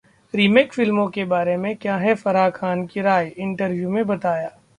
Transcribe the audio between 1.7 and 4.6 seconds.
क्या है फराह खान की राय, इंटरव्यू में बताया